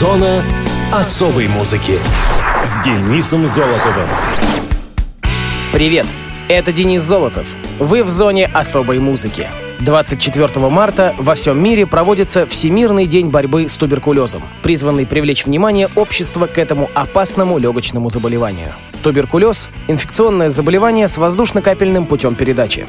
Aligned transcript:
Зона 0.00 0.42
особой 0.94 1.46
музыки 1.46 1.98
с 2.64 2.82
Денисом 2.82 3.46
Золотовым. 3.46 4.08
Привет, 5.74 6.06
это 6.48 6.72
Денис 6.72 7.02
Золотов. 7.02 7.46
Вы 7.78 8.02
в 8.02 8.08
зоне 8.08 8.46
особой 8.46 8.98
музыки. 8.98 9.46
24 9.80 10.70
марта 10.70 11.14
во 11.18 11.34
всем 11.34 11.62
мире 11.62 11.84
проводится 11.84 12.46
Всемирный 12.46 13.04
день 13.04 13.28
борьбы 13.28 13.68
с 13.68 13.76
туберкулезом, 13.76 14.42
призванный 14.62 15.04
привлечь 15.04 15.44
внимание 15.44 15.90
общества 15.94 16.46
к 16.46 16.56
этому 16.56 16.88
опасному 16.94 17.58
легочному 17.58 18.08
заболеванию. 18.08 18.72
Туберкулез– 19.02 19.68
инфекционное 19.86 20.48
заболевание 20.48 21.08
с 21.08 21.18
воздушно-капельным 21.18 22.06
путем 22.06 22.36
передачи. 22.36 22.86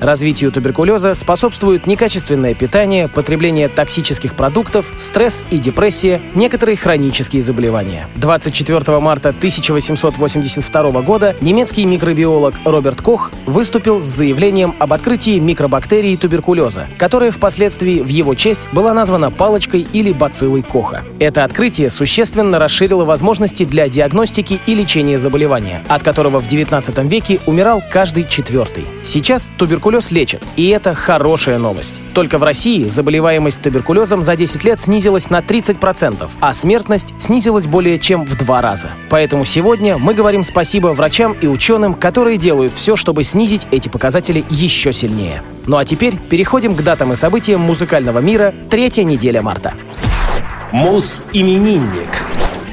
Развитию 0.00 0.52
туберкулеза 0.52 1.14
способствуют 1.14 1.86
некачественное 1.86 2.54
питание, 2.54 3.08
потребление 3.08 3.68
токсических 3.68 4.34
продуктов, 4.34 4.92
стресс 4.98 5.44
и 5.50 5.58
депрессия, 5.58 6.20
некоторые 6.34 6.76
хронические 6.76 7.42
заболевания. 7.42 8.08
24 8.16 8.98
марта 9.00 9.30
1882 9.30 11.02
года 11.02 11.34
немецкий 11.40 11.84
микробиолог 11.84 12.54
Роберт 12.64 13.02
Кох 13.02 13.30
выступил 13.46 14.00
с 14.00 14.04
заявлением 14.04 14.74
об 14.78 14.92
открытии 14.92 15.38
микробактерии 15.38 16.16
туберкулеза, 16.16 16.86
которая 16.98 17.30
впоследствии 17.30 18.00
в 18.00 18.08
его 18.08 18.34
честь 18.34 18.66
была 18.72 18.94
названа 18.94 19.30
палочкой 19.30 19.86
или 19.92 20.12
бациллой 20.12 20.62
Коха. 20.62 21.02
Это 21.18 21.44
открытие 21.44 21.90
существенно 21.90 22.58
расширило 22.58 23.04
возможности 23.04 23.64
для 23.64 23.88
диагностики 23.88 24.60
и 24.66 24.74
лечения 24.74 25.18
заболевания, 25.18 25.82
от 25.88 26.02
которого 26.02 26.38
в 26.38 26.46
19 26.46 26.98
веке 27.10 27.40
умирал 27.46 27.82
каждый 27.90 28.26
четвертый. 28.28 28.84
Сейчас 29.04 29.50
туберкулез 29.56 30.10
лечат, 30.10 30.42
и 30.56 30.68
это 30.68 30.94
хорошая 30.94 31.58
новость. 31.58 31.96
Только 32.14 32.38
в 32.38 32.42
России 32.42 32.84
заболеваемость 32.84 33.60
туберкулезом 33.60 34.22
за 34.22 34.36
10 34.36 34.64
лет 34.64 34.80
снизилась 34.80 35.30
на 35.30 35.40
30%, 35.40 36.28
а 36.40 36.52
смертность 36.52 37.14
снизилась 37.18 37.66
более 37.66 37.98
чем 37.98 38.24
в 38.24 38.36
два 38.36 38.60
раза. 38.60 38.90
Поэтому 39.10 39.44
сегодня 39.44 39.98
мы 39.98 40.14
говорим 40.14 40.42
спасибо 40.42 40.88
врачам 40.88 41.32
и 41.40 41.46
ученым, 41.46 41.94
которые 41.94 42.38
делают 42.38 42.72
все, 42.72 42.96
чтобы 42.96 43.24
снизить 43.24 43.66
эти 43.70 43.88
показатели 43.88 44.44
еще 44.50 44.92
сильнее. 44.92 45.42
Ну 45.66 45.76
а 45.76 45.84
теперь 45.84 46.16
переходим 46.16 46.74
к 46.74 46.82
датам 46.82 47.12
и 47.12 47.16
событиям 47.16 47.60
музыкального 47.60 48.20
мира 48.20 48.54
третья 48.70 49.04
неделя 49.04 49.42
марта. 49.42 49.74
Мус-именинник. 50.72 52.08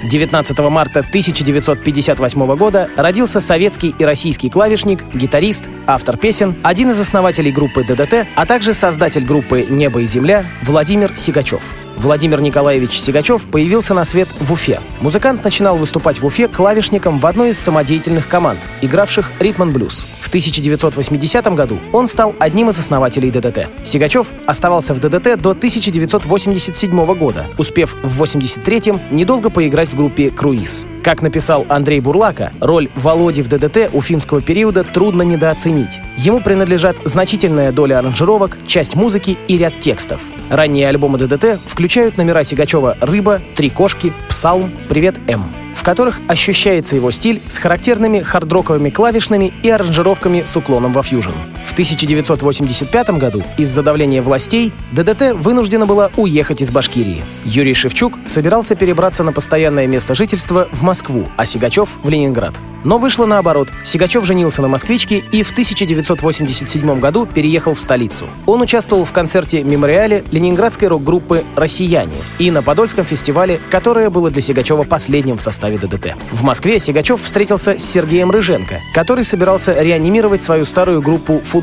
19 0.03 0.59
марта 0.69 0.99
1958 0.99 2.55
года 2.55 2.89
родился 2.95 3.41
советский 3.41 3.95
и 3.97 4.03
российский 4.03 4.49
клавишник, 4.49 5.03
гитарист, 5.13 5.69
автор 5.87 6.17
песен, 6.17 6.55
один 6.61 6.91
из 6.91 6.99
основателей 6.99 7.51
группы 7.51 7.83
ДДТ, 7.83 8.27
а 8.35 8.45
также 8.45 8.73
создатель 8.73 9.25
группы 9.25 9.65
«Небо 9.69 10.01
и 10.01 10.05
земля» 10.05 10.45
Владимир 10.63 11.17
Сигачев. 11.17 11.82
Владимир 11.97 12.41
Николаевич 12.41 12.99
Сигачев 12.99 13.43
появился 13.43 13.93
на 13.93 14.05
свет 14.05 14.27
в 14.39 14.51
Уфе. 14.51 14.81
Музыкант 15.01 15.43
начинал 15.43 15.77
выступать 15.77 16.19
в 16.19 16.25
Уфе 16.25 16.47
клавишником 16.47 17.19
в 17.19 17.25
одной 17.25 17.49
из 17.49 17.59
самодеятельных 17.59 18.27
команд, 18.27 18.59
игравших 18.81 19.31
ритм 19.39 19.71
блюз. 19.71 20.05
В 20.19 20.27
1980 20.27 21.45
году 21.53 21.79
он 21.91 22.07
стал 22.07 22.35
одним 22.39 22.69
из 22.69 22.79
основателей 22.79 23.31
ДДТ. 23.31 23.67
Сигачев 23.83 24.27
оставался 24.45 24.93
в 24.93 24.99
ДДТ 24.99 25.39
до 25.39 25.51
1987 25.51 27.05
года, 27.15 27.45
успев 27.57 27.95
в 28.01 28.21
83-м 28.21 28.99
недолго 29.11 29.49
поиграть 29.49 29.89
в 29.89 29.95
группе 29.95 30.29
«Круиз». 30.29 30.85
Как 31.03 31.21
написал 31.21 31.65
Андрей 31.67 31.99
Бурлака, 31.99 32.53
роль 32.61 32.87
Володи 32.95 33.41
в 33.41 33.49
ДДТ 33.49 33.89
уфимского 33.91 34.41
периода 34.41 34.85
трудно 34.85 35.21
недооценить. 35.23 35.99
Ему 36.15 36.39
принадлежат 36.39 36.95
значительная 37.03 37.73
доля 37.73 37.99
аранжировок, 37.99 38.57
часть 38.65 38.95
музыки 38.95 39.37
и 39.49 39.57
ряд 39.57 39.77
текстов. 39.81 40.21
Ранние 40.49 40.87
альбомы 40.87 41.17
ДДТ 41.17 41.59
включают 41.65 42.17
номера 42.17 42.45
Сигачева 42.45 42.97
«Рыба», 43.01 43.41
«Три 43.53 43.69
кошки», 43.69 44.13
«Псалм», 44.29 44.71
«Привет, 44.87 45.15
М» 45.27 45.43
в 45.75 45.85
которых 45.85 46.21
ощущается 46.29 46.95
его 46.95 47.11
стиль 47.11 47.41
с 47.49 47.57
характерными 47.57 48.21
хардроковыми 48.21 48.89
клавишными 48.89 49.51
и 49.63 49.69
аранжировками 49.69 50.43
с 50.45 50.55
уклоном 50.55 50.93
во 50.93 51.03
фьюжн. 51.03 51.31
В 51.73 51.75
1985 51.75 53.17
году 53.17 53.41
из-за 53.57 53.81
давления 53.81 54.21
властей 54.21 54.71
ДДТ 54.91 55.33
вынуждена 55.33 55.87
была 55.87 56.11
уехать 56.17 56.61
из 56.61 56.69
Башкирии. 56.69 57.25
Юрий 57.45 57.73
Шевчук 57.73 58.19
собирался 58.27 58.75
перебраться 58.75 59.23
на 59.23 59.31
постоянное 59.31 59.87
место 59.87 60.13
жительства 60.13 60.69
в 60.71 60.83
Москву, 60.83 61.27
а 61.35 61.47
Сигачев— 61.47 61.89
в 62.03 62.09
Ленинград. 62.09 62.53
Но 62.83 62.99
вышло 62.99 63.25
наоборот. 63.25 63.69
Сигачев 63.83 64.23
женился 64.23 64.61
на 64.61 64.67
москвичке 64.67 65.23
и 65.31 65.41
в 65.41 65.49
1987 65.49 66.99
году 66.99 67.25
переехал 67.25 67.73
в 67.73 67.81
столицу. 67.81 68.27
Он 68.45 68.61
участвовал 68.61 69.03
в 69.05 69.11
концерте 69.11 69.63
«Мемориале» 69.63 70.23
ленинградской 70.29 70.89
рок-группы 70.89 71.43
«Россияне» 71.55 72.17
и 72.37 72.51
на 72.51 72.61
Подольском 72.61 73.05
фестивале, 73.05 73.59
которое 73.71 74.11
было 74.11 74.29
для 74.29 74.43
Сигачева 74.43 74.83
последним 74.83 75.37
в 75.37 75.41
составе 75.41 75.79
ДДТ. 75.79 76.17
В 76.29 76.43
Москве 76.43 76.79
Сигачев 76.79 77.23
встретился 77.23 77.79
с 77.79 77.83
Сергеем 77.83 78.29
Рыженко, 78.29 78.79
который 78.93 79.23
собирался 79.23 79.81
реанимировать 79.81 80.43
свою 80.43 80.65
старую 80.65 81.01
группу 81.01 81.39
«Футбол». 81.43 81.62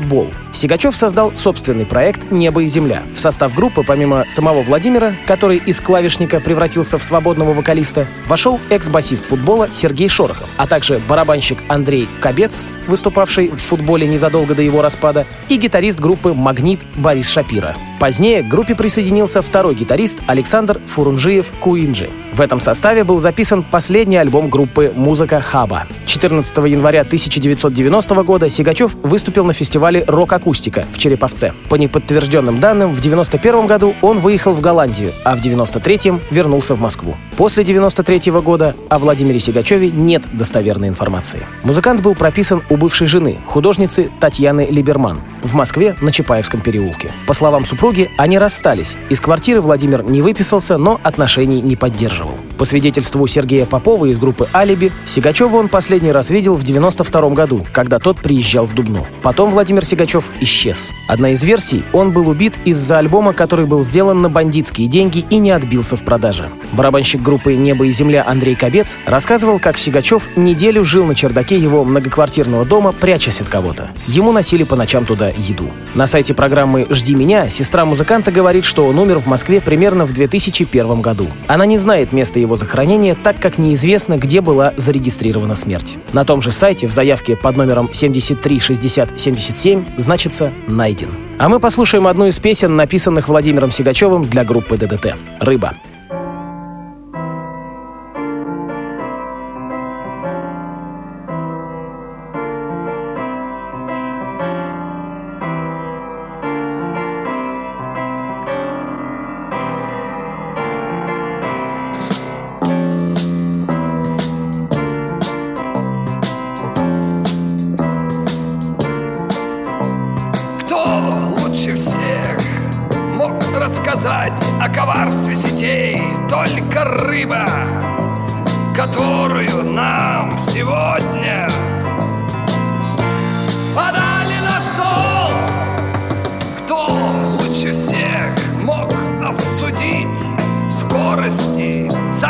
Сигачев 0.53 0.95
создал 0.95 1.35
собственный 1.35 1.85
проект 1.85 2.31
«Небо 2.31 2.63
и 2.63 2.67
земля». 2.67 3.03
В 3.15 3.19
состав 3.19 3.53
группы, 3.53 3.83
помимо 3.85 4.25
самого 4.27 4.61
Владимира, 4.61 5.15
который 5.25 5.57
из 5.57 5.79
клавишника 5.79 6.39
превратился 6.39 6.97
в 6.97 7.03
свободного 7.03 7.53
вокалиста, 7.53 8.07
вошел 8.27 8.59
экс-басист 8.69 9.25
футбола 9.25 9.69
Сергей 9.71 10.09
Шорохов, 10.09 10.49
а 10.57 10.67
также 10.67 10.99
барабанщик 11.07 11.59
Андрей 11.67 12.07
Кобец, 12.19 12.65
выступавший 12.91 13.47
в 13.47 13.57
футболе 13.57 14.05
незадолго 14.05 14.53
до 14.53 14.61
его 14.61 14.81
распада, 14.81 15.25
и 15.49 15.55
гитарист 15.55 15.99
группы 15.99 16.33
«Магнит» 16.33 16.81
Борис 16.95 17.29
Шапира. 17.29 17.75
Позднее 17.99 18.43
к 18.43 18.47
группе 18.47 18.75
присоединился 18.75 19.41
второй 19.41 19.75
гитарист 19.75 20.19
Александр 20.27 20.81
Фурунжиев 20.87 21.45
Куинджи. 21.59 22.09
В 22.33 22.41
этом 22.41 22.59
составе 22.59 23.03
был 23.03 23.19
записан 23.19 23.61
последний 23.61 24.17
альбом 24.17 24.49
группы 24.49 24.91
«Музыка 24.95 25.39
Хаба». 25.41 25.85
14 26.05 26.57
января 26.65 27.01
1990 27.01 28.23
года 28.23 28.49
Сигачев 28.49 28.95
выступил 29.03 29.45
на 29.45 29.53
фестивале 29.53 30.03
«Рок-акустика» 30.07 30.85
в 30.91 30.97
Череповце. 30.97 31.53
По 31.69 31.75
неподтвержденным 31.75 32.59
данным, 32.59 32.95
в 32.95 32.99
1991 32.99 33.67
году 33.67 33.93
он 34.01 34.19
выехал 34.19 34.53
в 34.53 34.61
Голландию, 34.61 35.11
а 35.23 35.35
в 35.35 35.39
1993 35.39 36.13
вернулся 36.31 36.73
в 36.73 36.81
Москву. 36.81 37.15
После 37.37 37.61
1993 37.63 38.31
года 38.41 38.75
о 38.89 38.97
Владимире 38.97 39.39
Сигачеве 39.39 39.91
нет 39.91 40.23
достоверной 40.33 40.87
информации. 40.87 41.45
Музыкант 41.63 42.01
был 42.01 42.15
прописан 42.15 42.63
у 42.69 42.77
бывшей 42.81 43.05
жены, 43.05 43.37
художницы 43.45 44.09
Татьяны 44.19 44.67
Либерман, 44.69 45.21
в 45.43 45.53
Москве 45.53 45.95
на 46.01 46.11
Чапаевском 46.11 46.61
переулке. 46.61 47.11
По 47.27 47.33
словам 47.33 47.63
супруги, 47.63 48.09
они 48.17 48.39
расстались. 48.39 48.97
Из 49.09 49.21
квартиры 49.21 49.61
Владимир 49.61 50.03
не 50.03 50.23
выписался, 50.23 50.77
но 50.77 50.99
отношений 51.03 51.61
не 51.61 51.75
поддерживал. 51.75 52.37
По 52.61 52.65
свидетельству 52.65 53.25
Сергея 53.25 53.65
Попова 53.65 54.05
из 54.05 54.19
группы 54.19 54.47
«Алиби», 54.53 54.91
Сигачева 55.07 55.57
он 55.57 55.67
последний 55.67 56.11
раз 56.11 56.29
видел 56.29 56.53
в 56.55 56.61
92 56.61 57.29
году, 57.31 57.65
когда 57.73 57.97
тот 57.97 58.19
приезжал 58.19 58.67
в 58.67 58.75
Дубну. 58.75 59.07
Потом 59.23 59.49
Владимир 59.49 59.83
Сигачев 59.83 60.25
исчез. 60.41 60.91
Одна 61.07 61.31
из 61.31 61.41
версий– 61.41 61.83
он 61.91 62.11
был 62.11 62.29
убит 62.29 62.59
из-за 62.63 62.99
альбома, 62.99 63.33
который 63.33 63.65
был 63.65 63.83
сделан 63.83 64.21
на 64.21 64.29
бандитские 64.29 64.87
деньги 64.87 65.25
и 65.31 65.39
не 65.39 65.49
отбился 65.49 65.95
в 65.95 66.03
продаже. 66.03 66.51
Барабанщик 66.73 67.23
группы 67.23 67.55
«Небо 67.55 67.87
и 67.87 67.91
земля» 67.91 68.23
Андрей 68.27 68.53
Кобец 68.53 68.99
рассказывал, 69.07 69.57
как 69.57 69.79
Сигачев 69.79 70.29
неделю 70.35 70.85
жил 70.85 71.05
на 71.05 71.15
чердаке 71.15 71.57
его 71.57 71.83
многоквартирного 71.83 72.63
дома, 72.65 72.91
прячась 72.91 73.41
от 73.41 73.49
кого-то. 73.49 73.89
Ему 74.05 74.31
носили 74.31 74.65
по 74.65 74.75
ночам 74.75 75.05
туда 75.05 75.29
еду. 75.29 75.67
На 75.95 76.05
сайте 76.05 76.35
программы 76.35 76.85
«Жди 76.91 77.15
меня» 77.15 77.49
сестра 77.49 77.85
музыканта 77.85 78.31
говорит, 78.31 78.65
что 78.65 78.85
он 78.85 78.99
умер 78.99 79.17
в 79.17 79.25
Москве 79.25 79.61
примерно 79.61 80.05
в 80.05 80.13
2001 80.13 81.01
году. 81.01 81.25
Она 81.47 81.65
не 81.65 81.79
знает 81.79 82.13
места 82.13 82.39
его 82.39 82.50
захоронения, 82.57 83.15
так 83.15 83.39
как 83.39 83.57
неизвестно, 83.57 84.17
где 84.17 84.41
была 84.41 84.73
зарегистрирована 84.77 85.55
смерть. 85.55 85.97
На 86.13 86.25
том 86.25 86.41
же 86.41 86.51
сайте 86.51 86.87
в 86.87 86.91
заявке 86.91 87.35
под 87.35 87.57
номером 87.57 87.89
736077 87.93 89.85
значится 89.97 90.51
«Найден». 90.67 91.09
А 91.37 91.49
мы 91.49 91.59
послушаем 91.59 92.07
одну 92.07 92.27
из 92.27 92.39
песен, 92.39 92.75
написанных 92.75 93.27
Владимиром 93.27 93.71
Сигачевым 93.71 94.25
для 94.25 94.43
группы 94.43 94.77
ДДТ 94.77 95.15
«Рыба». 95.39 95.73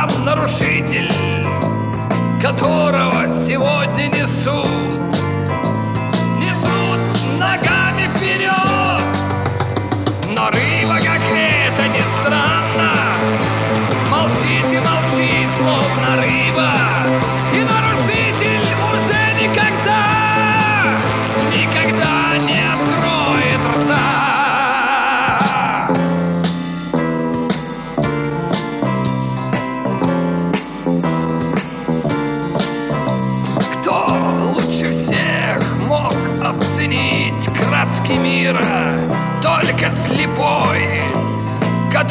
Там 0.02 0.26
нарушитель, 0.26 1.12
которого 2.42 3.30
сегодня. 3.46 4.08
Несут 4.08 5.01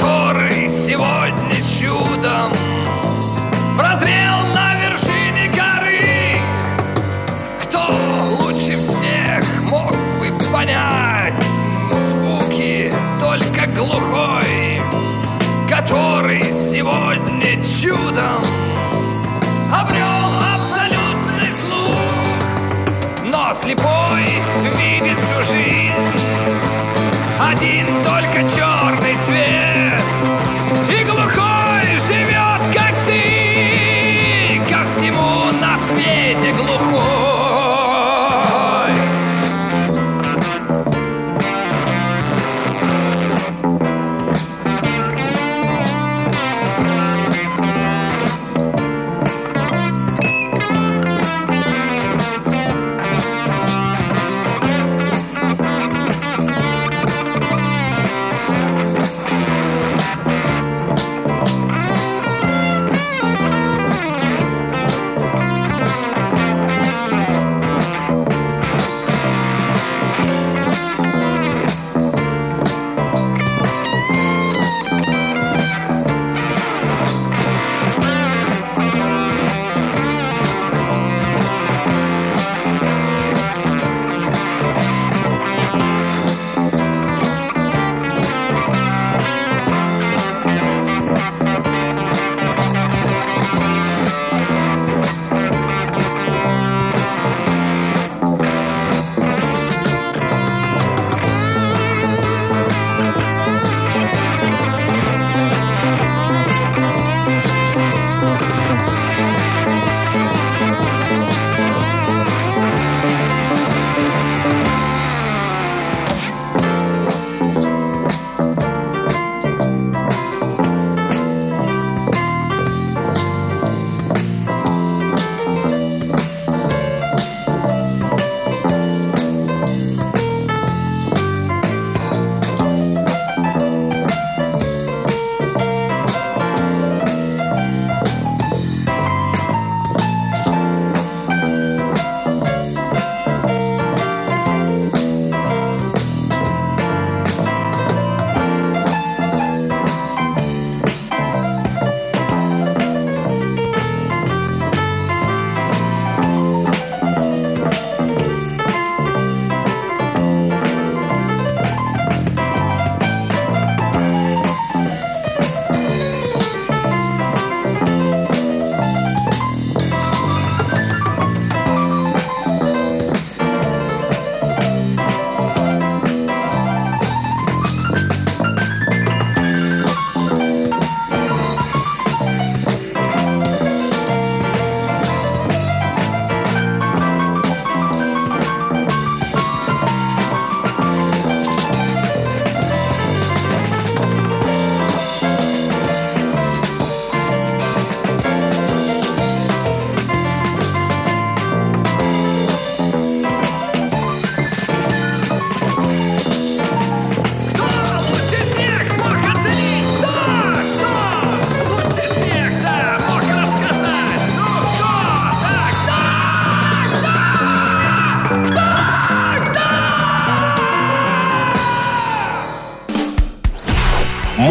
который 0.00 0.70
сегодня 0.70 1.56
чудом 1.78 2.50
прозрел 3.76 4.38
на 4.54 4.74
вершине 4.80 5.50
горы. 5.54 6.40
Кто 7.62 7.92
лучше 8.40 8.80
всех 8.80 9.62
мог 9.64 9.90
бы 10.18 10.32
понять 10.50 11.34
звуки? 12.08 12.90
Только 13.20 13.66
глухой, 13.76 14.80
который 15.68 16.44
сегодня 16.44 17.62
чудом 17.62 18.42
обрел 19.70 20.30
абсолютный 20.54 21.52
слух, 21.62 22.00
но 23.26 23.54
слепой 23.62 24.24
видит 24.78 25.18
всю 25.18 25.52
жизнь. 25.52 26.40
Один 27.38 27.86
только 28.04 28.48
черный 28.54 28.59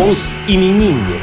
Мус-именинник. 0.10 1.22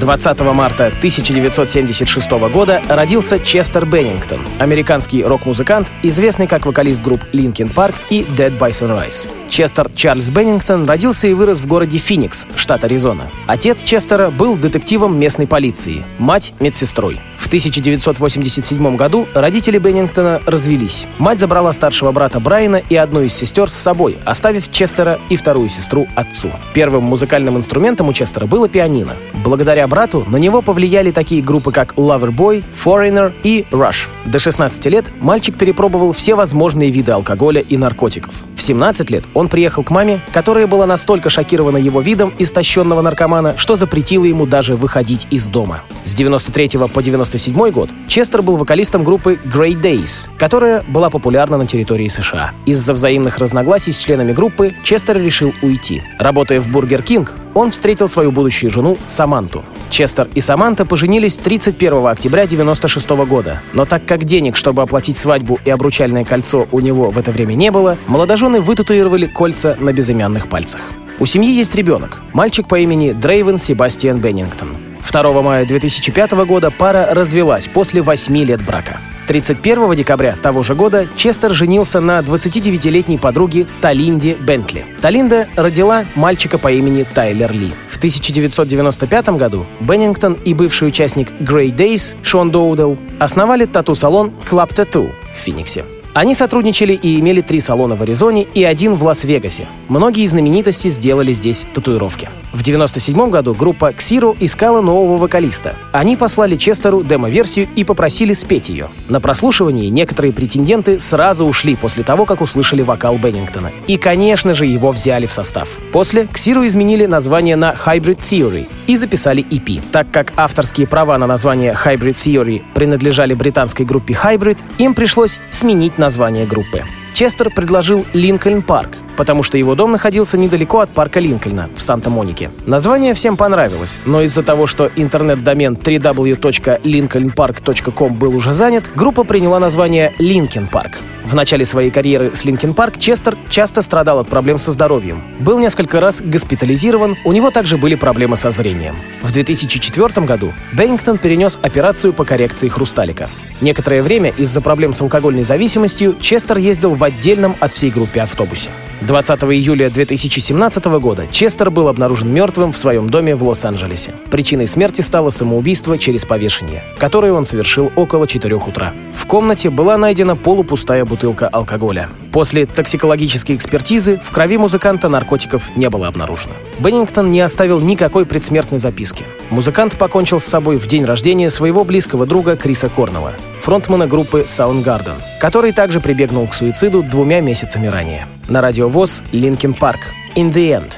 20 0.00 0.40
марта 0.54 0.86
1976 0.86 2.30
года 2.50 2.80
родился 2.88 3.38
Честер 3.38 3.84
Беннингтон, 3.84 4.40
американский 4.58 5.22
рок-музыкант, 5.22 5.88
известный 6.02 6.46
как 6.46 6.64
вокалист 6.64 7.02
групп 7.02 7.22
Linkin 7.34 7.70
Park 7.70 7.94
и 8.08 8.22
Dead 8.22 8.58
by 8.58 8.70
Sunrise. 8.70 9.28
Честер 9.50 9.90
Чарльз 9.94 10.30
Беннингтон 10.30 10.86
родился 10.86 11.28
и 11.28 11.34
вырос 11.34 11.60
в 11.60 11.66
городе 11.66 11.98
Финикс, 11.98 12.46
штат 12.56 12.82
Аризона. 12.84 13.30
Отец 13.46 13.82
Честера 13.82 14.30
был 14.30 14.56
детективом 14.56 15.20
местной 15.20 15.46
полиции, 15.46 16.02
мать— 16.18 16.54
медсестрой. 16.60 17.20
В 17.48 17.50
В 17.50 17.50
1987 17.50 18.96
году 18.96 19.26
родители 19.32 19.78
Беннингтона 19.78 20.42
развелись. 20.44 21.06
Мать 21.16 21.38
забрала 21.38 21.72
старшего 21.72 22.12
брата 22.12 22.40
Брайана 22.40 22.82
и 22.90 22.94
одну 22.94 23.22
из 23.22 23.32
сестер 23.32 23.70
с 23.70 23.74
собой, 23.74 24.18
оставив 24.26 24.68
Честера 24.70 25.18
и 25.30 25.36
вторую 25.36 25.70
сестру 25.70 26.06
отцу. 26.14 26.50
Первым 26.74 27.04
музыкальным 27.04 27.56
инструментом 27.56 28.06
у 28.08 28.12
Честера 28.12 28.44
было 28.44 28.68
пианино. 28.68 29.14
Благодаря 29.32 29.88
брату 29.88 30.26
на 30.28 30.36
него 30.36 30.60
повлияли 30.60 31.10
такие 31.10 31.42
группы, 31.42 31.72
как 31.72 31.94
Loverboy, 31.94 32.62
Foreigner 32.84 33.32
и 33.42 33.64
Rush. 33.70 34.08
До 34.26 34.38
16 34.38 34.84
лет 34.84 35.06
мальчик 35.18 35.56
перепробовал 35.56 36.12
все 36.12 36.34
возможные 36.34 36.90
виды 36.90 37.12
алкоголя 37.12 37.62
и 37.62 37.78
наркотиков. 37.78 38.34
В 38.56 38.62
17 38.62 39.08
лет 39.08 39.24
он 39.32 39.48
приехал 39.48 39.84
к 39.84 39.90
маме, 39.90 40.20
которая 40.32 40.66
была 40.66 40.84
настолько 40.84 41.30
шокирована 41.30 41.78
его 41.78 42.02
видом 42.02 42.34
истощенного 42.38 43.00
наркомана, 43.00 43.54
что 43.56 43.74
запретила 43.76 44.26
ему 44.26 44.44
даже 44.44 44.76
выходить 44.76 45.26
из 45.30 45.48
дома. 45.48 45.80
С 46.04 46.14
93 46.14 46.70
по 46.92 47.02
97 47.02 47.37
год 47.72 47.90
Честер 48.08 48.42
был 48.42 48.56
вокалистом 48.56 49.04
группы 49.04 49.38
Grey 49.44 49.80
Daze, 49.80 50.28
которая 50.38 50.82
была 50.88 51.10
популярна 51.10 51.58
на 51.58 51.66
территории 51.66 52.08
США. 52.08 52.52
Из-за 52.66 52.94
взаимных 52.94 53.38
разногласий 53.38 53.92
с 53.92 53.98
членами 53.98 54.32
группы 54.32 54.74
Честер 54.82 55.18
решил 55.18 55.54
уйти. 55.62 56.02
Работая 56.18 56.60
в 56.60 56.68
Burger 56.68 57.02
King, 57.02 57.34
он 57.54 57.70
встретил 57.70 58.08
свою 58.08 58.30
будущую 58.30 58.70
жену 58.70 58.96
Саманту. 59.06 59.64
Честер 59.90 60.28
и 60.34 60.40
Саманта 60.40 60.84
поженились 60.84 61.36
31 61.36 62.06
октября 62.06 62.46
96 62.46 63.08
года. 63.10 63.60
Но 63.72 63.84
так 63.84 64.04
как 64.04 64.24
денег, 64.24 64.56
чтобы 64.56 64.82
оплатить 64.82 65.16
свадьбу 65.16 65.58
и 65.64 65.70
обручальное 65.70 66.24
кольцо 66.24 66.66
у 66.72 66.80
него 66.80 67.10
в 67.10 67.18
это 67.18 67.32
время 67.32 67.54
не 67.54 67.70
было, 67.70 67.96
молодожены 68.06 68.60
вытатуировали 68.60 69.26
кольца 69.26 69.76
на 69.80 69.92
безымянных 69.92 70.48
пальцах. 70.48 70.80
У 71.20 71.26
семьи 71.26 71.50
есть 71.50 71.74
ребенок, 71.74 72.22
мальчик 72.32 72.68
по 72.68 72.78
имени 72.78 73.10
Дрейвен 73.10 73.58
Себастьян 73.58 74.18
Беннингтон. 74.18 74.68
2 75.10 75.42
мая 75.42 75.64
2005 75.64 76.32
года 76.46 76.70
пара 76.70 77.08
развелась 77.10 77.68
после 77.68 78.02
8 78.02 78.36
лет 78.44 78.64
брака. 78.64 79.00
31 79.28 79.94
декабря 79.94 80.36
того 80.42 80.62
же 80.62 80.74
года 80.74 81.06
Честер 81.14 81.52
женился 81.52 82.00
на 82.00 82.20
29-летней 82.20 83.18
подруге 83.18 83.66
Талинде 83.82 84.34
Бентли. 84.34 84.86
Талинда 85.02 85.48
родила 85.54 86.04
мальчика 86.14 86.56
по 86.56 86.72
имени 86.72 87.04
Тайлер 87.04 87.52
Ли. 87.52 87.70
В 87.90 87.98
1995 87.98 89.28
году 89.30 89.66
Беннингтон 89.80 90.38
и 90.44 90.54
бывший 90.54 90.88
участник 90.88 91.30
Grey 91.40 91.74
Days 91.74 92.16
Шон 92.22 92.50
Доудел 92.50 92.96
основали 93.18 93.66
тату-салон 93.66 94.32
Club 94.50 94.74
Tattoo 94.74 95.12
в 95.34 95.38
Финиксе. 95.38 95.84
Они 96.18 96.34
сотрудничали 96.34 96.94
и 96.94 97.20
имели 97.20 97.42
три 97.42 97.60
салона 97.60 97.94
в 97.94 98.02
Аризоне 98.02 98.42
и 98.42 98.64
один 98.64 98.96
в 98.96 99.04
Лас-Вегасе. 99.04 99.68
Многие 99.86 100.26
знаменитости 100.26 100.88
сделали 100.88 101.32
здесь 101.32 101.64
татуировки. 101.72 102.28
В 102.48 102.62
1997 102.62 103.30
году 103.30 103.54
группа 103.54 103.92
Xiro 103.92 104.36
искала 104.40 104.80
нового 104.80 105.16
вокалиста. 105.16 105.76
Они 105.92 106.16
послали 106.16 106.56
Честеру 106.56 107.04
демо-версию 107.04 107.68
и 107.76 107.84
попросили 107.84 108.32
спеть 108.32 108.68
ее. 108.68 108.88
На 109.08 109.20
прослушивании 109.20 109.86
некоторые 109.90 110.32
претенденты 110.32 110.98
сразу 110.98 111.44
ушли 111.44 111.76
после 111.76 112.02
того, 112.02 112.24
как 112.24 112.40
услышали 112.40 112.82
вокал 112.82 113.16
Беннингтона. 113.16 113.70
И, 113.86 113.96
конечно 113.96 114.54
же, 114.54 114.66
его 114.66 114.90
взяли 114.90 115.26
в 115.26 115.32
состав. 115.32 115.68
После 115.92 116.22
Xero 116.22 116.66
изменили 116.66 117.06
название 117.06 117.54
на 117.54 117.72
Hybrid 117.72 118.18
Theory 118.18 118.66
и 118.88 118.96
записали 118.96 119.44
EP. 119.44 119.80
Так 119.92 120.10
как 120.10 120.32
авторские 120.36 120.88
права 120.88 121.16
на 121.16 121.28
название 121.28 121.78
Hybrid 121.84 122.16
Theory 122.16 122.62
принадлежали 122.74 123.34
британской 123.34 123.86
группе 123.86 124.18
Hybrid, 124.20 124.58
им 124.78 124.94
пришлось 124.94 125.38
сменить 125.50 125.96
название 125.96 126.07
группы. 126.46 126.84
Честер 127.12 127.50
предложил 127.50 128.04
Lincoln 128.12 128.62
Park, 128.62 128.90
потому 129.18 129.42
что 129.42 129.58
его 129.58 129.74
дом 129.74 129.92
находился 129.92 130.38
недалеко 130.38 130.78
от 130.78 130.88
парка 130.90 131.18
Линкольна 131.18 131.68
в 131.74 131.82
Санта-Монике. 131.82 132.52
Название 132.66 133.14
всем 133.14 133.36
понравилось, 133.36 133.98
но 134.06 134.22
из-за 134.22 134.44
того, 134.44 134.68
что 134.68 134.92
интернет-домен 134.94 135.74
www.lincolnpark.com 135.74 138.14
был 138.14 138.36
уже 138.36 138.52
занят, 138.52 138.84
группа 138.94 139.24
приняла 139.24 139.58
название 139.58 140.14
Linkin 140.20 140.68
Park. 140.68 140.98
В 141.24 141.34
начале 141.34 141.64
своей 141.64 141.90
карьеры 141.90 142.36
с 142.36 142.44
Линкен 142.44 142.74
Парк 142.74 142.98
Честер 142.98 143.36
часто 143.50 143.82
страдал 143.82 144.20
от 144.20 144.28
проблем 144.28 144.58
со 144.58 144.70
здоровьем. 144.70 145.20
Был 145.40 145.58
несколько 145.58 145.98
раз 146.00 146.20
госпитализирован, 146.20 147.16
у 147.24 147.32
него 147.32 147.50
также 147.50 147.76
были 147.76 147.96
проблемы 147.96 148.36
со 148.36 148.52
зрением. 148.52 148.94
В 149.20 149.32
2004 149.32 150.26
году 150.26 150.52
Беннингтон 150.72 151.18
перенес 151.18 151.58
операцию 151.60 152.12
по 152.12 152.24
коррекции 152.24 152.68
хрусталика. 152.68 153.28
Некоторое 153.60 154.04
время 154.04 154.32
из-за 154.36 154.60
проблем 154.60 154.92
с 154.92 155.00
алкогольной 155.00 155.42
зависимостью 155.42 156.14
Честер 156.20 156.58
ездил 156.58 156.94
в 156.94 157.02
отдельном 157.02 157.56
от 157.58 157.72
всей 157.72 157.90
группе 157.90 158.20
автобусе. 158.20 158.70
20 159.00 159.44
июля 159.44 159.90
2017 159.90 160.84
года 161.00 161.28
Честер 161.30 161.70
был 161.70 161.86
обнаружен 161.86 162.32
мертвым 162.32 162.72
в 162.72 162.78
своем 162.78 163.08
доме 163.08 163.36
в 163.36 163.44
Лос-Анджелесе. 163.44 164.12
Причиной 164.28 164.66
смерти 164.66 165.02
стало 165.02 165.30
самоубийство 165.30 165.96
через 165.96 166.24
повешение, 166.24 166.82
которое 166.98 167.32
он 167.32 167.44
совершил 167.44 167.92
около 167.94 168.26
4 168.26 168.56
утра. 168.56 168.92
В 169.14 169.24
комнате 169.26 169.70
была 169.70 169.96
найдена 169.98 170.34
полупустая 170.34 171.04
бутылка 171.04 171.46
алкоголя. 171.46 172.08
После 172.32 172.66
токсикологической 172.66 173.54
экспертизы 173.54 174.20
в 174.22 174.32
крови 174.32 174.58
музыканта 174.58 175.08
наркотиков 175.08 175.76
не 175.76 175.88
было 175.88 176.08
обнаружено. 176.08 176.54
Беннингтон 176.80 177.30
не 177.30 177.40
оставил 177.40 177.80
никакой 177.80 178.26
предсмертной 178.26 178.80
записки. 178.80 179.24
Музыкант 179.50 179.96
покончил 179.96 180.40
с 180.40 180.44
собой 180.44 180.76
в 180.76 180.86
день 180.88 181.04
рождения 181.04 181.50
своего 181.50 181.84
близкого 181.84 182.26
друга 182.26 182.56
Криса 182.56 182.88
Корнелла, 182.88 183.32
фронтмена 183.62 184.06
группы 184.06 184.44
Soundgarden, 184.46 185.16
который 185.40 185.72
также 185.72 186.00
прибегнул 186.00 186.46
к 186.46 186.54
суициду 186.54 187.02
двумя 187.02 187.40
месяцами 187.40 187.86
ранее. 187.86 188.26
На 188.48 188.62
радио 188.62 188.87
ВОЗ 188.87 189.21
Линкин 189.33 189.73
Парк. 189.73 189.99
In 190.35 190.51
the 190.51 190.73
End. 190.73 190.97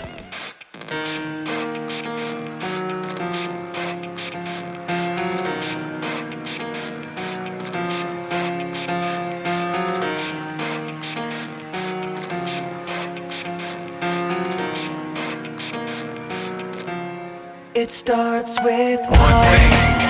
It 17.73 17.91
starts 17.91 18.57
with 18.63 18.99
One 19.01 19.17
thing, 19.17 19.88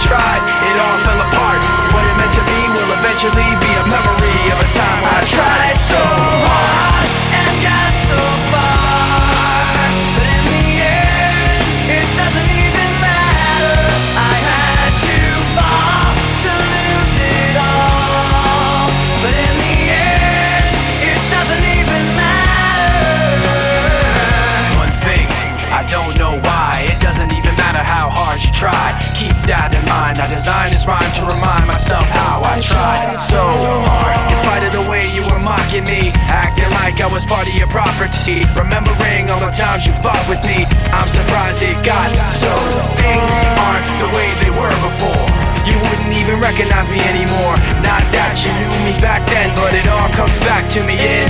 tried, 0.00 0.42
it 0.64 0.76
all 0.80 0.98
fell 1.04 1.20
apart. 1.20 1.60
What 1.92 2.04
it 2.08 2.16
meant 2.16 2.32
to 2.32 2.44
be 2.48 2.60
will 2.74 2.90
eventually 2.98 3.50
be 3.60 3.70
a 3.76 3.84
memory 3.86 4.40
of 4.52 4.58
a 4.60 4.68
time 4.72 5.02
I 5.04 5.18
tried 5.28 5.78
so 5.78 6.09
back 50.60 50.70
to 50.70 50.84
me 50.84 50.92
in 50.92 51.29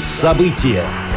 Муз-события. 0.00 1.09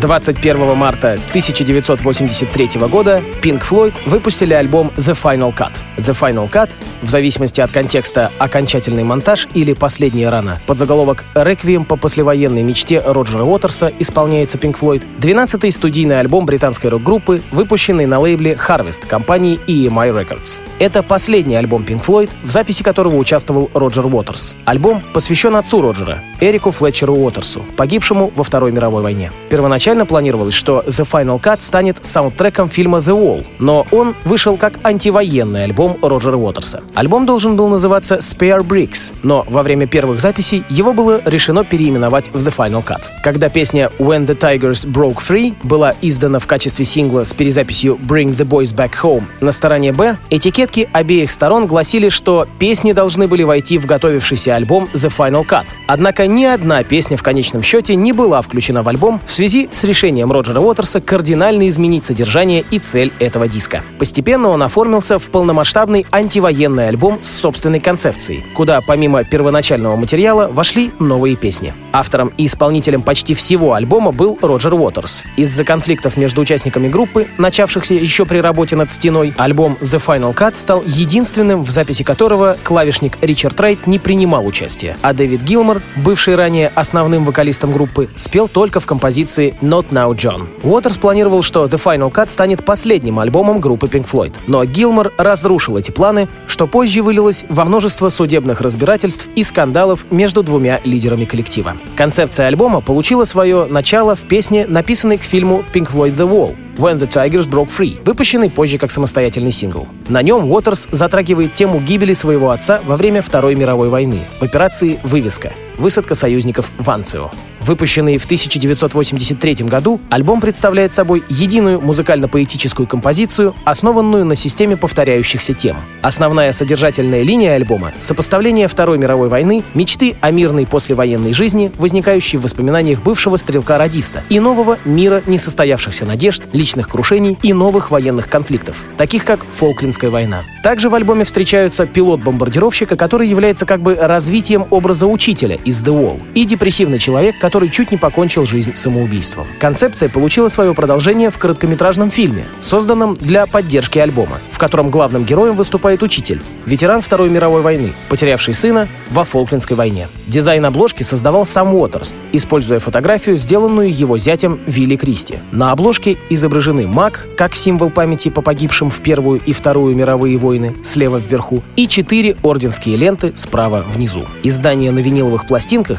21 0.00 0.76
марта 0.76 1.12
1983 1.30 2.70
года 2.90 3.22
Pink 3.42 3.62
Floyd 3.62 3.94
выпустили 4.04 4.52
альбом 4.52 4.92
The 4.96 5.18
Final 5.20 5.54
Cut. 5.54 5.72
The 5.96 6.14
Final 6.18 6.50
Cut, 6.50 6.70
в 7.00 7.08
зависимости 7.08 7.62
от 7.62 7.70
контекста 7.70 8.30
«Окончательный 8.38 9.04
монтаж» 9.04 9.48
или 9.54 9.72
«Последняя 9.72 10.28
рана», 10.28 10.60
под 10.66 10.78
заголовок 10.78 11.24
«Реквием 11.34 11.84
по 11.84 11.96
послевоенной 11.96 12.62
мечте 12.62 13.00
Роджера 13.00 13.44
Уотерса» 13.44 13.90
исполняется 13.98 14.58
Pink 14.58 14.78
Floyd, 14.78 15.04
12-й 15.18 15.72
студийный 15.72 16.20
альбом 16.20 16.44
британской 16.44 16.90
рок-группы, 16.90 17.40
выпущенный 17.50 18.04
на 18.04 18.20
лейбле 18.20 18.52
Harvest 18.52 19.06
компании 19.06 19.58
EMI 19.66 20.12
Records. 20.12 20.58
Это 20.78 21.02
последний 21.02 21.56
альбом 21.56 21.82
Pink 21.82 22.04
Floyd, 22.04 22.30
в 22.44 22.50
записи 22.50 22.82
которого 22.82 23.16
участвовал 23.16 23.70
Роджер 23.72 24.06
Уотерс. 24.06 24.54
Альбом 24.66 25.02
посвящен 25.14 25.56
отцу 25.56 25.80
Роджера, 25.80 26.22
Эрику 26.40 26.70
Флетчеру 26.70 27.14
Уотерсу, 27.14 27.64
погибшему 27.76 28.30
во 28.36 28.44
Второй 28.44 28.72
мировой 28.72 29.02
войне. 29.02 29.32
Первоначально 29.48 29.85
Изначально 29.86 30.06
планировалось, 30.06 30.54
что 30.54 30.82
The 30.84 31.08
Final 31.08 31.40
Cut 31.40 31.60
станет 31.60 32.04
саундтреком 32.04 32.68
фильма 32.68 32.98
The 32.98 33.12
Wall, 33.12 33.46
но 33.60 33.86
он 33.92 34.16
вышел 34.24 34.56
как 34.56 34.80
антивоенный 34.82 35.62
альбом 35.62 35.96
Роджера 36.02 36.36
Уотерса. 36.36 36.82
Альбом 36.96 37.24
должен 37.24 37.54
был 37.54 37.68
называться 37.68 38.16
Spare 38.16 38.66
Bricks, 38.66 39.14
но 39.22 39.46
во 39.48 39.62
время 39.62 39.86
первых 39.86 40.20
записей 40.20 40.64
его 40.70 40.92
было 40.92 41.22
решено 41.24 41.62
переименовать 41.62 42.30
в 42.32 42.44
The 42.44 42.52
Final 42.52 42.84
Cut. 42.84 43.02
Когда 43.22 43.48
песня 43.48 43.92
When 44.00 44.26
the 44.26 44.36
Tigers 44.36 44.90
Broke 44.90 45.18
Free 45.18 45.54
была 45.62 45.94
издана 46.02 46.40
в 46.40 46.48
качестве 46.48 46.84
сингла 46.84 47.22
с 47.22 47.32
перезаписью 47.32 47.94
Bring 47.94 48.36
the 48.36 48.44
Boys 48.44 48.74
Back 48.74 48.90
Home 49.04 49.26
на 49.40 49.52
стороне 49.52 49.92
Б, 49.92 50.16
этикетки 50.30 50.88
обеих 50.92 51.30
сторон 51.30 51.68
гласили, 51.68 52.08
что 52.08 52.48
песни 52.58 52.90
должны 52.90 53.28
были 53.28 53.44
войти 53.44 53.78
в 53.78 53.86
готовившийся 53.86 54.56
альбом 54.56 54.88
The 54.94 55.16
Final 55.16 55.46
Cut. 55.46 55.66
Однако 55.86 56.26
ни 56.26 56.44
одна 56.44 56.82
песня 56.82 57.16
в 57.16 57.22
конечном 57.22 57.62
счете 57.62 57.94
не 57.94 58.12
была 58.12 58.42
включена 58.42 58.82
в 58.82 58.88
альбом 58.88 59.20
в 59.24 59.30
связи 59.30 59.68
с 59.76 59.84
решением 59.84 60.32
Роджера 60.32 60.58
Уотерса 60.60 61.02
кардинально 61.02 61.68
изменить 61.68 62.06
содержание 62.06 62.64
и 62.70 62.78
цель 62.78 63.12
этого 63.18 63.46
диска. 63.46 63.82
Постепенно 63.98 64.48
он 64.48 64.62
оформился 64.62 65.18
в 65.18 65.28
полномасштабный 65.28 66.06
антивоенный 66.10 66.88
альбом 66.88 67.18
с 67.22 67.30
собственной 67.30 67.80
концепцией, 67.80 68.42
куда 68.54 68.80
помимо 68.80 69.22
первоначального 69.22 69.96
материала 69.96 70.48
вошли 70.48 70.92
новые 70.98 71.36
песни. 71.36 71.74
Автором 71.92 72.32
и 72.38 72.46
исполнителем 72.46 73.02
почти 73.02 73.34
всего 73.34 73.74
альбома 73.74 74.12
был 74.12 74.38
Роджер 74.40 74.72
Уотерс. 74.72 75.24
Из-за 75.36 75.64
конфликтов 75.64 76.16
между 76.16 76.40
участниками 76.40 76.88
группы, 76.88 77.26
начавшихся 77.36 77.94
еще 77.94 78.24
при 78.24 78.38
работе 78.38 78.76
над 78.76 78.90
стеной, 78.90 79.34
альбом 79.36 79.76
The 79.82 80.02
Final 80.02 80.34
Cut 80.34 80.54
стал 80.54 80.82
единственным, 80.86 81.64
в 81.64 81.70
записи 81.70 82.02
которого 82.02 82.56
клавишник 82.62 83.18
Ричард 83.20 83.60
Райт 83.60 83.86
не 83.86 83.98
принимал 83.98 84.46
участия, 84.46 84.96
а 85.02 85.12
Дэвид 85.12 85.42
Гилмор, 85.42 85.82
бывший 85.96 86.34
ранее 86.34 86.72
основным 86.74 87.26
вокалистом 87.26 87.72
группы, 87.72 88.08
спел 88.16 88.48
только 88.48 88.80
в 88.80 88.86
композиции 88.86 89.54
Not 89.66 89.86
Now 89.90 90.14
John. 90.14 90.48
Уотерс 90.62 90.98
планировал, 90.98 91.42
что 91.42 91.64
The 91.64 91.82
Final 91.82 92.12
Cut 92.12 92.28
станет 92.28 92.64
последним 92.64 93.18
альбомом 93.18 93.60
группы 93.60 93.86
Pink 93.86 94.08
Floyd, 94.10 94.34
но 94.46 94.64
Гилмор 94.64 95.12
разрушил 95.18 95.76
эти 95.76 95.90
планы, 95.90 96.28
что 96.46 96.66
позже 96.66 97.02
вылилось 97.02 97.44
во 97.48 97.64
множество 97.64 98.08
судебных 98.08 98.60
разбирательств 98.60 99.28
и 99.34 99.42
скандалов 99.42 100.06
между 100.10 100.42
двумя 100.42 100.80
лидерами 100.84 101.24
коллектива. 101.24 101.76
Концепция 101.96 102.46
альбома 102.46 102.80
получила 102.80 103.24
свое 103.24 103.66
начало 103.66 104.14
в 104.14 104.20
песне, 104.20 104.66
написанной 104.68 105.18
к 105.18 105.22
фильму 105.22 105.64
Pink 105.72 105.92
Floyd 105.92 106.16
The 106.16 106.28
Wall, 106.28 106.54
When 106.76 106.98
the 106.98 107.08
Tigers 107.08 107.48
Broke 107.48 107.70
Free, 107.76 107.98
выпущенный 108.04 108.50
позже 108.50 108.78
как 108.78 108.90
самостоятельный 108.90 109.50
сингл. 109.50 109.88
На 110.08 110.22
нем 110.22 110.50
Уотерс 110.50 110.88
затрагивает 110.90 111.54
тему 111.54 111.80
гибели 111.80 112.12
своего 112.12 112.50
отца 112.50 112.80
во 112.84 112.96
время 112.96 113.22
Второй 113.22 113.54
мировой 113.54 113.88
войны 113.88 114.20
в 114.38 114.42
операции 114.42 115.00
«Вывеска»— 115.02 115.52
высадка 115.78 116.14
союзников 116.14 116.70
в 116.78 116.90
Анцио. 116.90 117.30
Выпущенный 117.60 118.16
в 118.18 118.24
1983 118.26 119.64
году, 119.64 120.00
альбом 120.08 120.40
представляет 120.40 120.92
собой 120.92 121.24
единую 121.28 121.80
музыкально-поэтическую 121.80 122.86
композицию, 122.86 123.56
основанную 123.64 124.24
на 124.24 124.36
системе 124.36 124.76
повторяющихся 124.76 125.52
тем. 125.52 125.78
Основная 126.00 126.52
содержательная 126.52 127.22
линия 127.22 127.54
альбома— 127.54 127.92
сопоставление 127.98 128.68
Второй 128.68 128.98
мировой 128.98 129.28
войны, 129.28 129.64
мечты 129.74 130.14
о 130.20 130.30
мирной 130.30 130.64
послевоенной 130.64 131.32
жизни, 131.32 131.72
возникающей 131.76 132.38
в 132.38 132.42
воспоминаниях 132.42 133.02
бывшего 133.02 133.36
стрелка-радиста, 133.36 134.22
и 134.28 134.38
нового 134.38 134.78
мира 134.84 135.22
несостоявшихся 135.26 136.06
надежд, 136.06 136.44
личных 136.52 136.88
крушений 136.88 137.36
и 137.42 137.52
новых 137.52 137.90
военных 137.90 138.28
конфликтов, 138.28 138.84
таких 138.96 139.24
как 139.24 139.40
Фолклендская 139.56 140.10
война. 140.10 140.44
Также 140.62 140.88
в 140.88 140.94
альбоме 140.94 141.24
встречаются 141.24 141.86
пилот 141.86 142.20
бомбардировщика, 142.20 142.96
который 142.96 143.28
является 143.28 143.66
как 143.66 143.82
бы 143.82 143.96
развитием 143.96 144.66
образа 144.70 145.08
учителя 145.08 145.58
из 145.66 145.84
The 145.84 145.92
Wall, 145.92 146.18
и 146.32 146.46
депрессивный 146.46 146.98
человек, 146.98 147.38
который 147.38 147.68
чуть 147.68 147.90
не 147.90 147.98
покончил 147.98 148.46
жизнь 148.46 148.74
самоубийством. 148.74 149.46
Концепция 149.60 150.08
получила 150.08 150.48
свое 150.48 150.72
продолжение 150.72 151.30
в 151.30 151.36
короткометражном 151.36 152.10
фильме, 152.10 152.44
созданном 152.60 153.14
для 153.14 153.44
поддержки 153.44 153.98
альбома, 153.98 154.40
в 154.50 154.58
котором 154.58 154.90
главным 154.90 155.24
героем 155.24 155.56
выступает 155.56 156.02
учитель, 156.02 156.42
ветеран 156.64 157.02
Второй 157.02 157.28
мировой 157.28 157.60
войны, 157.60 157.92
потерявший 158.08 158.54
сына 158.54 158.88
во 159.10 159.24
Фолклендской 159.24 159.76
войне. 159.76 160.08
Дизайн 160.26 160.64
обложки 160.64 161.02
создавал 161.02 161.44
сам 161.44 161.74
Уотерс, 161.74 162.14
используя 162.32 162.78
фотографию, 162.78 163.36
сделанную 163.36 163.94
его 163.94 164.16
зятем 164.16 164.58
Вилли 164.66 164.96
Кристи. 164.96 165.34
На 165.52 165.72
обложке 165.72 166.16
изображен 166.30 166.46
изображены 166.46 166.86
маг, 166.86 167.26
как 167.36 167.54
символ 167.54 167.90
памяти 167.90 168.28
по 168.28 168.40
погибшим 168.40 168.90
в 168.90 169.00
Первую 169.00 169.40
и 169.44 169.52
Вторую 169.52 169.94
мировые 169.96 170.38
войны, 170.38 170.74
слева 170.84 171.18
вверху, 171.18 171.62
и 171.74 171.88
четыре 171.88 172.36
орденские 172.42 172.96
ленты 172.96 173.32
справа 173.34 173.84
внизу. 173.92 174.24
Издание 174.44 174.92
на 174.92 175.00
виниловых 175.00 175.46
пластинках 175.46 175.55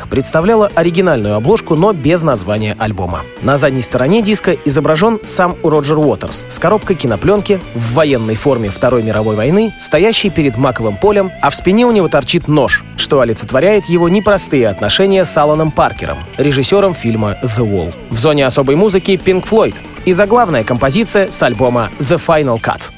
представляло 0.09 0.71
оригинальную 0.75 1.35
обложку, 1.35 1.75
но 1.75 1.93
без 1.93 2.23
названия 2.23 2.75
альбома. 2.77 3.21
На 3.41 3.57
задней 3.57 3.81
стороне 3.81 4.21
диска 4.21 4.55
изображен 4.65 5.19
сам 5.23 5.55
Роджер 5.63 5.97
Уотерс 5.97 6.45
с 6.47 6.59
коробкой 6.59 6.95
кинопленки 6.95 7.59
в 7.73 7.93
военной 7.93 8.35
форме 8.35 8.69
Второй 8.69 9.03
мировой 9.03 9.35
войны, 9.35 9.73
стоящий 9.79 10.29
перед 10.29 10.57
маковым 10.57 10.97
полем, 10.97 11.31
а 11.41 11.49
в 11.49 11.55
спине 11.55 11.85
у 11.85 11.91
него 11.91 12.07
торчит 12.07 12.47
нож, 12.47 12.83
что 12.97 13.21
олицетворяет 13.21 13.85
его 13.85 14.09
непростые 14.09 14.67
отношения 14.67 15.25
с 15.25 15.37
Аланом 15.37 15.71
Паркером, 15.71 16.17
режиссером 16.37 16.93
фильма 16.93 17.37
«The 17.43 17.65
Wall». 17.65 17.93
В 18.09 18.17
зоне 18.17 18.45
особой 18.45 18.75
музыки 18.75 19.11
Pink 19.11 19.47
Floyd, 19.47 19.75
и 20.05 20.13
заглавная 20.13 20.63
композиция 20.63 21.31
с 21.31 21.41
альбома 21.43 21.89
The 21.99 22.21
Final 22.25 22.61
Cut. 22.61 22.96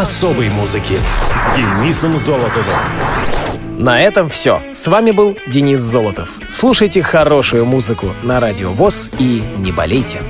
Особой 0.00 0.48
музыки 0.48 0.98
с 1.34 1.54
Денисом 1.54 2.18
Золотовым. 2.18 2.64
На 3.78 4.00
этом 4.02 4.30
все. 4.30 4.62
С 4.72 4.88
вами 4.88 5.10
был 5.10 5.36
Денис 5.46 5.78
Золотов. 5.78 6.30
Слушайте 6.50 7.02
хорошую 7.02 7.66
музыку 7.66 8.06
на 8.22 8.40
Радио 8.40 8.70
ВОЗ 8.70 9.10
и 9.18 9.42
не 9.58 9.72
болейте. 9.72 10.22